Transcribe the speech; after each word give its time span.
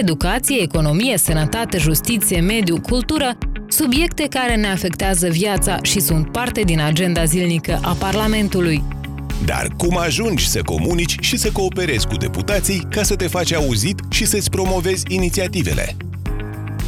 educație, 0.00 0.62
economie, 0.62 1.18
sănătate, 1.18 1.78
justiție, 1.78 2.40
mediu, 2.40 2.80
cultură, 2.80 3.38
subiecte 3.68 4.26
care 4.30 4.56
ne 4.56 4.66
afectează 4.66 5.28
viața 5.28 5.78
și 5.82 6.00
sunt 6.00 6.32
parte 6.32 6.60
din 6.60 6.80
agenda 6.80 7.24
zilnică 7.24 7.78
a 7.82 7.96
Parlamentului. 7.98 8.82
Dar 9.44 9.68
cum 9.76 9.98
ajungi 9.98 10.48
să 10.48 10.62
comunici 10.62 11.16
și 11.20 11.36
să 11.36 11.50
cooperezi 11.50 12.06
cu 12.06 12.16
deputații 12.16 12.86
ca 12.90 13.02
să 13.02 13.16
te 13.16 13.26
faci 13.26 13.52
auzit 13.52 14.00
și 14.10 14.24
să-ți 14.26 14.50
promovezi 14.50 15.04
inițiativele? 15.08 15.96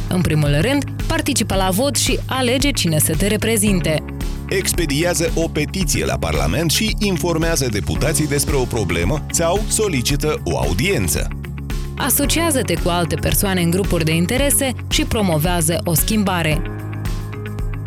În 0.09 0.21
primul 0.21 0.57
rând, 0.61 0.83
participă 1.07 1.55
la 1.55 1.69
vot 1.69 1.95
și 1.95 2.19
alege 2.25 2.71
cine 2.71 2.99
să 2.99 3.15
te 3.15 3.27
reprezinte. 3.27 4.03
Expediază 4.49 5.31
o 5.35 5.47
petiție 5.47 6.05
la 6.05 6.17
Parlament 6.17 6.71
și 6.71 6.95
informează 6.99 7.67
deputații 7.71 8.27
despre 8.27 8.55
o 8.55 8.63
problemă 8.63 9.25
sau 9.31 9.63
solicită 9.67 10.41
o 10.43 10.57
audiență. 10.57 11.27
Asociază-te 11.97 12.73
cu 12.83 12.89
alte 12.89 13.15
persoane 13.15 13.61
în 13.61 13.69
grupuri 13.69 14.03
de 14.03 14.15
interese 14.15 14.73
și 14.89 15.05
promovează 15.05 15.81
o 15.83 15.93
schimbare. 15.93 16.61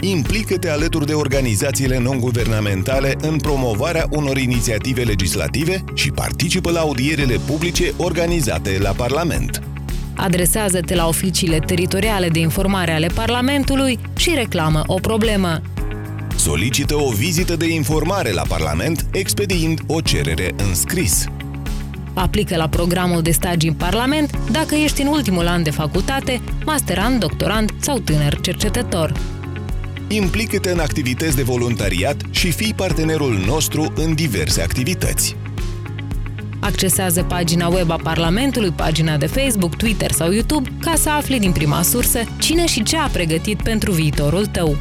Implică-te 0.00 0.70
alături 0.70 1.06
de 1.06 1.12
organizațiile 1.12 1.98
non-guvernamentale 1.98 3.16
în 3.20 3.36
promovarea 3.36 4.06
unor 4.10 4.36
inițiative 4.36 5.02
legislative 5.02 5.84
și 5.94 6.10
participă 6.10 6.70
la 6.70 6.80
audierele 6.80 7.36
publice 7.46 7.92
organizate 7.96 8.78
la 8.78 8.90
Parlament. 8.90 9.62
Adresează-te 10.16 10.94
la 10.94 11.06
oficiile 11.06 11.58
teritoriale 11.58 12.28
de 12.28 12.38
informare 12.38 12.92
ale 12.92 13.06
Parlamentului 13.14 13.98
și 14.16 14.32
reclamă 14.34 14.82
o 14.86 14.94
problemă. 14.94 15.60
Solicită 16.36 16.94
o 16.94 17.10
vizită 17.10 17.56
de 17.56 17.68
informare 17.68 18.32
la 18.32 18.42
Parlament 18.48 19.06
expediind 19.12 19.80
o 19.86 20.00
cerere 20.00 20.54
în 20.56 20.74
scris. 20.74 21.26
Aplică 22.18 22.56
la 22.56 22.68
programul 22.68 23.22
de 23.22 23.30
stagii 23.30 23.68
în 23.68 23.74
Parlament 23.74 24.38
dacă 24.50 24.74
ești 24.74 25.02
în 25.02 25.06
ultimul 25.06 25.46
an 25.46 25.62
de 25.62 25.70
facultate, 25.70 26.40
masterand, 26.64 27.20
doctorand 27.20 27.70
sau 27.80 27.98
tânăr 27.98 28.40
cercetător. 28.40 29.12
Implică-te 30.08 30.70
în 30.70 30.78
activități 30.78 31.36
de 31.36 31.42
voluntariat 31.42 32.16
și 32.30 32.50
fii 32.50 32.74
partenerul 32.74 33.42
nostru 33.46 33.92
în 33.96 34.14
diverse 34.14 34.62
activități. 34.62 35.36
Accesează 36.60 37.22
pagina 37.22 37.68
web 37.68 37.90
a 37.90 37.96
Parlamentului, 38.02 38.70
pagina 38.70 39.16
de 39.16 39.26
Facebook, 39.26 39.76
Twitter 39.76 40.10
sau 40.10 40.32
YouTube 40.32 40.72
ca 40.80 40.94
să 40.96 41.10
afli 41.10 41.38
din 41.38 41.52
prima 41.52 41.82
sursă 41.82 42.20
cine 42.38 42.66
și 42.66 42.82
ce 42.82 42.96
a 42.96 43.06
pregătit 43.06 43.62
pentru 43.62 43.92
viitorul 43.92 44.46
tău. 44.46 44.76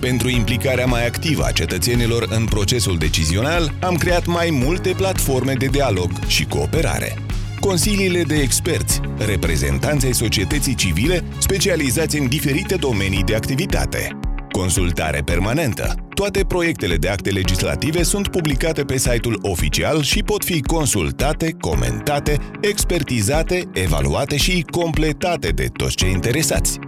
Pentru 0.00 0.28
implicarea 0.28 0.86
mai 0.86 1.06
activă 1.06 1.44
a 1.44 1.50
cetățenilor 1.50 2.26
în 2.30 2.44
procesul 2.44 2.98
decizional, 2.98 3.74
am 3.80 3.96
creat 3.96 4.26
mai 4.26 4.48
multe 4.50 4.94
platforme 4.96 5.52
de 5.52 5.66
dialog 5.66 6.10
și 6.26 6.44
cooperare. 6.44 7.16
Consiliile 7.60 8.22
de 8.22 8.34
experți, 8.34 9.00
reprezentanții 9.26 10.14
societății 10.14 10.74
civile 10.74 11.24
specializați 11.38 12.18
în 12.18 12.28
diferite 12.28 12.74
domenii 12.74 13.24
de 13.24 13.34
activitate. 13.34 14.18
Consultare 14.50 15.20
permanentă. 15.20 15.94
Toate 16.14 16.44
proiectele 16.44 16.96
de 16.96 17.08
acte 17.08 17.30
legislative 17.30 18.02
sunt 18.02 18.28
publicate 18.28 18.82
pe 18.82 18.98
site-ul 18.98 19.38
oficial 19.42 20.02
și 20.02 20.22
pot 20.22 20.44
fi 20.44 20.62
consultate, 20.62 21.56
comentate, 21.60 22.38
expertizate, 22.60 23.64
evaluate 23.72 24.36
și 24.36 24.64
completate 24.70 25.48
de 25.48 25.68
toți 25.76 25.96
cei 25.96 26.10
interesați 26.10 26.78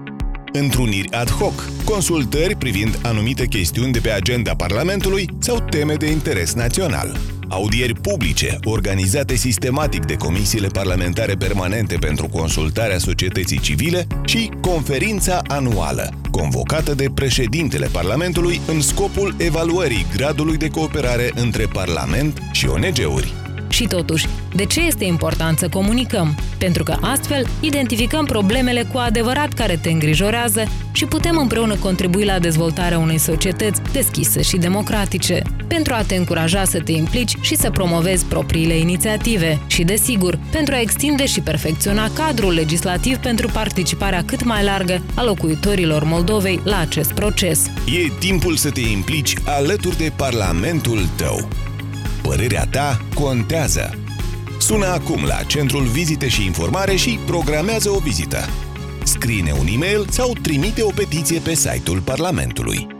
întruniri 0.52 1.12
ad 1.12 1.30
hoc, 1.30 1.68
consultări 1.84 2.54
privind 2.56 2.98
anumite 3.02 3.46
chestiuni 3.46 3.92
de 3.92 3.98
pe 3.98 4.10
agenda 4.10 4.54
Parlamentului 4.54 5.28
sau 5.38 5.60
teme 5.70 5.94
de 5.94 6.10
interes 6.10 6.52
național, 6.52 7.16
audieri 7.48 8.00
publice 8.00 8.58
organizate 8.64 9.34
sistematic 9.34 10.04
de 10.04 10.14
comisiile 10.14 10.66
parlamentare 10.66 11.34
permanente 11.34 11.96
pentru 12.00 12.28
consultarea 12.28 12.98
societății 12.98 13.58
civile 13.58 14.06
și 14.24 14.50
conferința 14.60 15.40
anuală, 15.46 16.12
convocată 16.30 16.94
de 16.94 17.10
președintele 17.14 17.86
Parlamentului 17.86 18.60
în 18.66 18.80
scopul 18.80 19.34
evaluării 19.38 20.06
gradului 20.16 20.56
de 20.56 20.68
cooperare 20.68 21.30
între 21.34 21.66
Parlament 21.72 22.42
și 22.52 22.66
ONG-uri. 22.66 23.49
Și 23.70 23.86
totuși, 23.86 24.26
de 24.54 24.64
ce 24.64 24.80
este 24.80 25.04
important 25.04 25.58
să 25.58 25.68
comunicăm? 25.68 26.34
Pentru 26.58 26.82
că 26.82 26.96
astfel 27.00 27.46
identificăm 27.60 28.24
problemele 28.24 28.82
cu 28.92 28.98
adevărat 28.98 29.52
care 29.52 29.78
te 29.82 29.90
îngrijorează 29.90 30.64
și 30.92 31.04
putem 31.04 31.36
împreună 31.36 31.74
contribui 31.74 32.24
la 32.24 32.38
dezvoltarea 32.38 32.98
unei 32.98 33.18
societăți 33.18 33.80
deschise 33.92 34.42
și 34.42 34.56
democratice, 34.56 35.42
pentru 35.66 35.94
a 35.94 36.02
te 36.02 36.14
încuraja 36.14 36.64
să 36.64 36.80
te 36.80 36.92
implici 36.92 37.34
și 37.40 37.56
să 37.56 37.70
promovezi 37.70 38.24
propriile 38.24 38.76
inițiative 38.76 39.60
și, 39.66 39.82
desigur, 39.82 40.38
pentru 40.50 40.74
a 40.74 40.80
extinde 40.80 41.26
și 41.26 41.40
perfecționa 41.40 42.10
cadrul 42.12 42.52
legislativ 42.52 43.16
pentru 43.16 43.48
participarea 43.52 44.22
cât 44.26 44.44
mai 44.44 44.64
largă 44.64 45.02
a 45.14 45.24
locuitorilor 45.24 46.04
Moldovei 46.04 46.60
la 46.64 46.78
acest 46.78 47.12
proces. 47.12 47.66
E 47.66 48.12
timpul 48.18 48.56
să 48.56 48.70
te 48.70 48.80
implici 48.80 49.34
alături 49.44 49.96
de 49.96 50.12
Parlamentul 50.16 51.08
tău. 51.16 51.48
Părerea 52.22 52.66
ta 52.70 52.98
contează. 53.14 53.98
Sună 54.58 54.86
acum 54.86 55.24
la 55.24 55.42
Centrul 55.46 55.84
Vizite 55.84 56.28
și 56.28 56.44
Informare 56.44 56.96
și 56.96 57.18
programează 57.26 57.90
o 57.90 57.98
vizită. 57.98 58.38
Scrie 59.02 59.54
un 59.60 59.66
e-mail 59.74 60.06
sau 60.10 60.32
trimite 60.42 60.82
o 60.82 60.90
petiție 60.90 61.38
pe 61.38 61.54
site-ul 61.54 62.00
Parlamentului. 62.00 62.99